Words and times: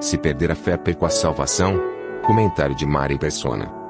Se 0.00 0.18
perder 0.18 0.50
a 0.50 0.54
fé 0.54 0.76
perco 0.76 1.06
a 1.06 1.10
salvação? 1.10 1.80
Comentário 2.22 2.74
de 2.74 2.84
Mari 2.84 3.18
Persona. 3.18 3.86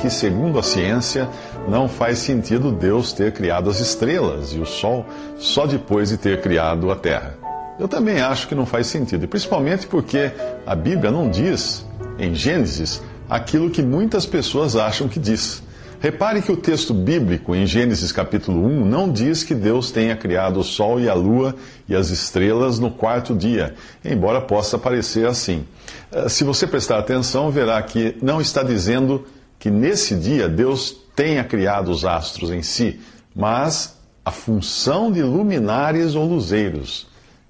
que, 0.00 0.10
segundo 0.10 0.58
a 0.58 0.62
ciência, 0.62 1.26
não 1.66 1.88
faz 1.88 2.18
sentido 2.18 2.70
Deus 2.70 3.14
ter 3.14 3.32
criado 3.32 3.70
as 3.70 3.80
estrelas 3.80 4.52
e 4.52 4.58
o 4.58 4.66
Sol 4.66 5.06
só 5.38 5.66
depois 5.66 6.10
de 6.10 6.18
ter 6.18 6.42
criado 6.42 6.90
a 6.90 6.96
Terra. 6.96 7.38
Eu 7.78 7.88
também 7.88 8.20
acho 8.20 8.46
que 8.46 8.54
não 8.54 8.66
faz 8.66 8.86
sentido, 8.86 9.26
principalmente 9.26 9.86
porque 9.86 10.30
a 10.66 10.74
Bíblia 10.74 11.10
não 11.10 11.30
diz, 11.30 11.86
em 12.18 12.34
Gênesis, 12.34 13.02
aquilo 13.30 13.70
que 13.70 13.82
muitas 13.82 14.26
pessoas 14.26 14.76
acham 14.76 15.08
que 15.08 15.18
diz. 15.18 15.62
Repare 16.04 16.42
que 16.42 16.52
o 16.52 16.56
texto 16.58 16.92
bíblico, 16.92 17.54
em 17.54 17.64
Gênesis 17.64 18.12
capítulo 18.12 18.62
1, 18.66 18.84
não 18.84 19.10
diz 19.10 19.42
que 19.42 19.54
Deus 19.54 19.90
tenha 19.90 20.14
criado 20.14 20.60
o 20.60 20.62
Sol 20.62 21.00
e 21.00 21.08
a 21.08 21.14
Lua 21.14 21.56
e 21.88 21.96
as 21.96 22.10
estrelas 22.10 22.78
no 22.78 22.90
quarto 22.90 23.34
dia, 23.34 23.74
embora 24.04 24.38
possa 24.42 24.78
parecer 24.78 25.26
assim. 25.26 25.64
Eh, 26.12 26.28
Se 26.28 26.44
você 26.44 26.66
prestar 26.66 26.98
atenção, 26.98 27.50
verá 27.50 27.80
que 27.80 28.18
não 28.20 28.38
está 28.38 28.62
dizendo 28.62 29.24
que 29.58 29.70
nesse 29.70 30.14
dia 30.14 30.46
Deus 30.46 30.94
tenha 31.16 31.42
criado 31.42 31.90
os 31.90 32.04
astros 32.04 32.50
em 32.50 32.60
si, 32.60 33.00
mas 33.34 33.96
a 34.22 34.30
função 34.30 35.10
de 35.10 35.22
luminares 35.22 36.14
ou 36.14 36.28
luzeiros 36.28 37.06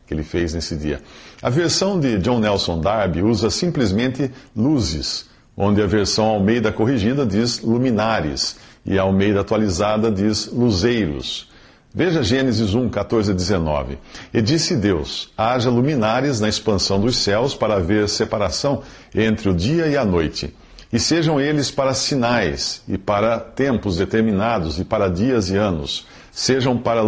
que 0.07 0.15
ele 0.15 0.23
fez 0.23 0.55
nesse 0.55 0.77
dia. 0.77 1.03
A 1.43 1.51
versão 1.51 1.99
de 1.99 2.19
John 2.19 2.39
Nelson 2.39 2.81
Darby 2.81 3.21
usa 3.21 3.51
simplesmente 3.51 4.31
luzes, 4.55 5.29
onde 5.57 5.83
a 5.83 5.87
versão 5.87 6.27
Almeida 6.27 6.73
corrigida 6.73 7.25
diz 7.25 7.61
luminares 7.61 8.57
e 8.85 8.99
a 8.99 9.03
Almeida 9.03 9.41
atualizada 9.41 10.11
diz 10.11 10.51
luzeiros. 10.53 11.49
Veja 11.95 12.25
Gênesis 12.25 12.75
1, 12.75 12.89
14 12.89 13.31
a 13.31 13.35
19. 13.35 13.99
E 14.33 14.43
disse 14.43 14.75
Deus: 14.75 15.33
haja 15.39 15.71
luminares 15.71 16.41
na 16.41 16.49
expansão 16.49 17.01
dos 17.01 17.17
céus 17.17 17.55
para 17.55 17.77
haver 17.77 18.09
separação 18.09 18.83
entre 19.15 19.49
o 19.49 19.55
dia 19.55 19.87
e 19.87 19.97
a 19.97 20.05
noite. 20.05 20.53
E 20.93 20.99
sejam 20.99 21.41
eles 21.41 21.71
para 21.71 21.95
sinais, 21.95 22.83
e 22.89 22.99
para 22.99 23.39
tempos 23.39 23.97
determinados, 23.97 24.79
e 24.79 24.85
para 24.85 25.09
dias 25.09 25.51
e 25.51 25.57
anos. 25.57 26.07
Sejam 26.31 26.77
para, 26.77 27.01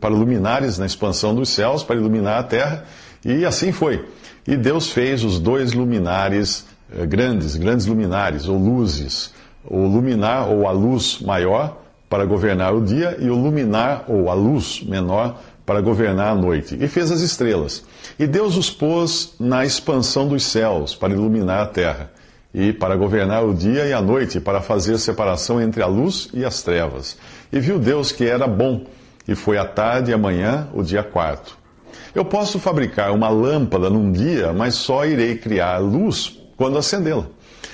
para 0.00 0.14
luminares 0.14 0.78
na 0.78 0.86
expansão 0.86 1.34
dos 1.34 1.48
céus, 1.48 1.82
para 1.82 1.96
iluminar 1.96 2.38
a 2.38 2.42
terra. 2.42 2.84
E 3.24 3.44
assim 3.44 3.72
foi. 3.72 4.06
E 4.46 4.56
Deus 4.56 4.90
fez 4.90 5.24
os 5.24 5.38
dois 5.38 5.72
luminares 5.72 6.64
grandes, 7.08 7.56
grandes 7.56 7.86
luminares, 7.86 8.48
ou 8.48 8.58
luzes. 8.58 9.32
O 9.64 9.86
luminar, 9.86 10.48
ou 10.48 10.66
a 10.66 10.70
luz 10.70 11.20
maior, 11.20 11.82
para 12.08 12.24
governar 12.24 12.74
o 12.74 12.84
dia, 12.84 13.16
e 13.18 13.28
o 13.28 13.34
luminar, 13.34 14.04
ou 14.08 14.30
a 14.30 14.34
luz 14.34 14.82
menor, 14.82 15.40
para 15.64 15.80
governar 15.80 16.32
a 16.32 16.34
noite. 16.34 16.78
E 16.80 16.86
fez 16.86 17.10
as 17.10 17.20
estrelas. 17.20 17.84
E 18.18 18.26
Deus 18.26 18.56
os 18.56 18.70
pôs 18.70 19.34
na 19.40 19.64
expansão 19.64 20.28
dos 20.28 20.44
céus, 20.44 20.94
para 20.94 21.12
iluminar 21.12 21.62
a 21.62 21.66
terra 21.66 22.10
e 22.56 22.72
para 22.72 22.96
governar 22.96 23.44
o 23.44 23.52
dia 23.52 23.84
e 23.84 23.92
a 23.92 24.00
noite, 24.00 24.40
para 24.40 24.62
fazer 24.62 24.96
separação 24.96 25.60
entre 25.60 25.82
a 25.82 25.86
luz 25.86 26.30
e 26.32 26.42
as 26.42 26.62
trevas. 26.62 27.18
E 27.52 27.60
viu 27.60 27.78
Deus 27.78 28.12
que 28.12 28.24
era 28.24 28.46
bom, 28.46 28.86
e 29.28 29.34
foi 29.34 29.58
a 29.58 29.66
tarde 29.66 30.10
e 30.10 30.14
a 30.14 30.18
manhã 30.18 30.68
o 30.72 30.82
dia 30.82 31.02
quarto. 31.02 31.58
Eu 32.14 32.24
posso 32.24 32.58
fabricar 32.58 33.12
uma 33.12 33.28
lâmpada 33.28 33.90
num 33.90 34.10
dia, 34.10 34.54
mas 34.54 34.74
só 34.74 35.04
irei 35.04 35.36
criar 35.36 35.76
luz 35.78 36.38
quando 36.56 36.78
acendê-la. 36.78 37.26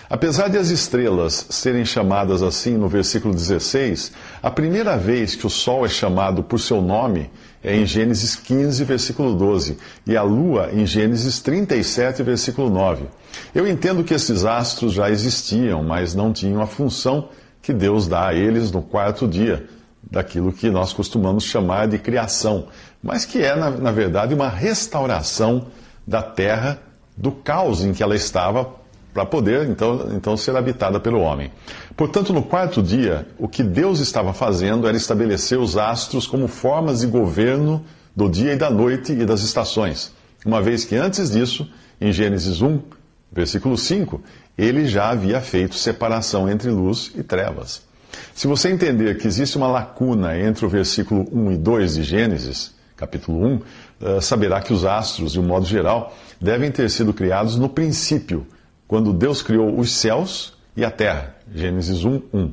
Apesar 0.09 0.48
de 0.48 0.59
as 0.59 0.69
estrelas 0.69 1.47
serem 1.48 1.84
chamadas 1.84 2.43
assim 2.43 2.76
no 2.76 2.88
versículo 2.88 3.32
16, 3.32 4.12
a 4.43 4.50
primeira 4.50 4.97
vez 4.97 5.34
que 5.34 5.47
o 5.47 5.50
Sol 5.50 5.87
é 5.87 5.88
chamado 5.88 6.43
por 6.43 6.60
seu 6.60 6.82
nome 6.82 7.31
é 7.65 7.75
em 7.75 7.87
Gênesis 7.87 8.34
15, 8.34 8.84
versículo 8.84 9.34
12, 9.34 9.78
e 10.06 10.16
a 10.16 10.22
Lua 10.22 10.71
em 10.72 10.84
Gênesis 10.84 11.41
37, 11.41 12.22
versículo 12.22 12.69
9. 12.69 13.06
Eu 13.54 13.66
entendo 13.66 14.04
que 14.04 14.12
esses 14.12 14.44
astros 14.44 14.92
já 14.92 15.09
existiam, 15.09 15.82
mas 15.82 16.15
não 16.15 16.32
tinham 16.32 16.60
a 16.60 16.66
função 16.66 17.28
que 17.62 17.72
Deus 17.72 18.09
dá 18.09 18.28
a 18.28 18.34
eles 18.34 18.71
no 18.71 18.82
quarto 18.82 19.26
dia, 19.26 19.66
daquilo 20.10 20.53
que 20.53 20.69
nós 20.69 20.92
costumamos 20.92 21.44
chamar 21.44 21.87
de 21.87 21.97
criação, 21.97 22.66
mas 23.03 23.25
que 23.25 23.38
é, 23.38 23.54
na, 23.54 23.71
na 23.71 23.92
verdade, 23.92 24.34
uma 24.34 24.48
restauração 24.48 25.69
da 26.06 26.21
terra 26.21 26.78
do 27.17 27.33
caos 27.33 27.84
em 27.84 27.93
que 27.93 28.03
ela 28.03 28.15
estava 28.15 28.83
para 29.12 29.27
poder 29.27 29.69
então, 29.69 30.09
então 30.15 30.37
ser 30.37 30.56
habitada 30.56 30.99
pelo 30.99 31.21
homem. 31.21 31.50
Portanto, 31.97 32.33
no 32.33 32.43
quarto 32.43 32.83
dia, 32.83 33.27
o 33.39 33.47
que 33.47 33.62
Deus 33.62 34.00
estava 34.00 34.33
fazendo 34.33 34.89
era 34.89 34.97
estabelecer 34.97 35.59
os 35.59 35.77
astros 35.77 36.27
como 36.27 36.49
formas 36.49 37.01
de 37.01 37.06
governo 37.06 37.84
do 38.17 38.28
dia 38.28 38.55
e 38.55 38.56
da 38.56 38.71
noite 38.71 39.12
e 39.12 39.25
das 39.25 39.43
estações, 39.43 40.12
uma 40.45 40.61
vez 40.61 40.84
que 40.84 40.97
antes 40.97 41.31
disso, 41.31 41.69
em 42.01 42.12
Gênesis 42.12 42.61
1, 42.61 42.81
versículo 43.31 43.77
5, 43.77 44.21
ele 44.56 44.87
já 44.87 45.11
havia 45.11 45.41
feito 45.41 45.75
separação 45.75 46.49
entre 46.49 46.71
luz 46.71 47.12
e 47.15 47.22
trevas. 47.22 47.83
Se 48.34 48.47
você 48.47 48.71
entender 48.71 49.19
que 49.19 49.27
existe 49.27 49.56
uma 49.56 49.69
lacuna 49.69 50.39
entre 50.39 50.67
o 50.67 50.69
versículo 50.69 51.27
1 51.33 51.53
e 51.53 51.56
2 51.56 51.95
de 51.95 52.03
Gênesis, 52.03 52.75
capítulo 53.03 53.45
1, 53.45 53.61
eh, 54.01 54.21
saberá 54.21 54.61
que 54.61 54.73
os 54.73 54.85
astros, 54.85 55.33
de 55.33 55.41
um 55.41 55.43
modo 55.43 55.67
geral, 55.67 56.15
devem 56.41 56.71
ter 56.71 56.89
sido 56.89 57.13
criados 57.13 57.57
no 57.57 57.69
princípio, 57.69 58.47
quando 58.87 59.13
Deus 59.13 59.43
criou 59.43 59.77
os 59.77 59.91
céus 59.91 60.57
e 60.77 60.85
a 60.85 60.91
terra. 60.91 61.35
Gênesis 61.53 62.05
1, 62.05 62.23
1. 62.33 62.53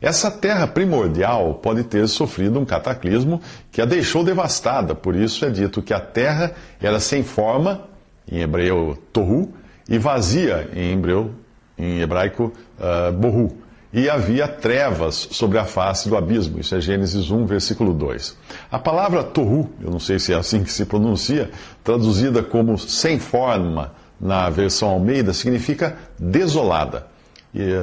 Essa 0.00 0.30
terra 0.30 0.66
primordial 0.66 1.54
pode 1.54 1.82
ter 1.84 2.06
sofrido 2.08 2.60
um 2.60 2.64
cataclismo 2.66 3.40
que 3.72 3.80
a 3.80 3.86
deixou 3.86 4.22
devastada, 4.22 4.94
por 4.94 5.16
isso 5.16 5.46
é 5.46 5.50
dito 5.50 5.80
que 5.80 5.94
a 5.94 6.00
terra 6.00 6.52
era 6.80 7.00
sem 7.00 7.22
forma, 7.22 7.88
em 8.30 8.40
hebreu 8.40 8.98
tohu, 9.12 9.54
e 9.88 9.96
vazia, 9.96 10.68
em 10.74 10.92
hebreu, 10.92 11.30
em 11.78 12.00
hebraico 12.00 12.52
uh, 12.78 13.12
bohu. 13.12 13.56
E 13.96 14.10
havia 14.10 14.46
trevas 14.46 15.26
sobre 15.30 15.56
a 15.56 15.64
face 15.64 16.06
do 16.06 16.18
abismo. 16.18 16.60
Isso 16.60 16.74
é 16.74 16.80
Gênesis 16.82 17.30
1, 17.30 17.46
versículo 17.46 17.94
2. 17.94 18.36
A 18.70 18.78
palavra 18.78 19.24
tohu, 19.24 19.70
eu 19.82 19.90
não 19.90 19.98
sei 19.98 20.18
se 20.18 20.34
é 20.34 20.36
assim 20.36 20.62
que 20.62 20.70
se 20.70 20.84
pronuncia, 20.84 21.50
traduzida 21.82 22.42
como 22.42 22.76
sem 22.76 23.18
forma, 23.18 23.92
na 24.20 24.50
versão 24.50 24.90
Almeida, 24.90 25.32
significa 25.32 25.96
desolada, 26.18 27.06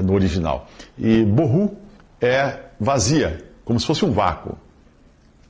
no 0.04 0.14
original. 0.14 0.68
E 1.00 1.26
bohu 1.26 1.76
é 2.22 2.60
vazia, 2.80 3.44
como 3.66 3.80
se 3.80 3.88
fosse 3.88 4.06
um 4.06 4.12
vácuo. 4.12 4.56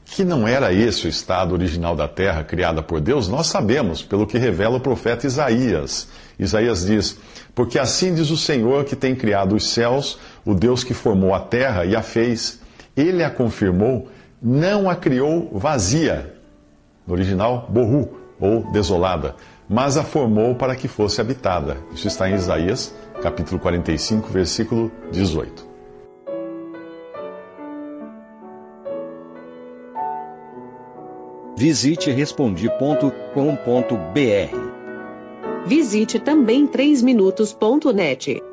Que 0.06 0.24
não 0.24 0.48
era 0.48 0.72
esse 0.72 1.08
o 1.08 1.10
estado 1.10 1.54
original 1.54 1.96
da 1.96 2.08
terra 2.08 2.44
criada 2.44 2.82
por 2.82 3.02
Deus, 3.02 3.28
nós 3.28 3.48
sabemos, 3.48 4.02
pelo 4.02 4.28
que 4.28 4.38
revela 4.38 4.78
o 4.78 4.82
profeta 4.82 5.26
Isaías. 5.26 6.08
Isaías 6.38 6.86
diz: 6.86 7.18
Porque 7.56 7.80
assim 7.80 8.14
diz 8.14 8.30
o 8.30 8.38
Senhor 8.38 8.84
que 8.84 8.96
tem 8.96 9.16
criado 9.16 9.56
os 9.56 9.70
céus, 9.70 10.20
o 10.46 10.54
Deus 10.54 10.84
que 10.84 10.94
formou 10.94 11.34
a 11.34 11.40
terra 11.40 11.86
e 11.86 11.96
a 11.96 12.02
fez, 12.02 12.60
ele 12.96 13.24
a 13.24 13.30
confirmou, 13.30 14.08
não 14.42 14.90
a 14.90 14.96
criou 14.96 15.50
vazia. 15.54 16.36
No 17.06 17.14
original, 17.14 17.68
bohu, 17.70 18.10
ou 18.40 18.72
desolada 18.72 19.36
mas 19.74 19.98
a 19.98 20.04
formou 20.04 20.56
para 20.56 20.76
que 20.76 20.88
fosse 20.88 21.22
habitada. 21.22 21.78
Isso 21.94 22.08
está 22.08 22.30
em 22.30 22.36
Isaías, 22.36 22.94
capítulo 23.22 23.60
45, 23.60 24.30
versículo 24.30 24.92
18. 25.12 25.74
Visite 31.56 32.12
respondi.com.br. 32.12 33.14
Visite 35.66 36.20
também 36.20 36.68
3minutos.net. 36.68 38.53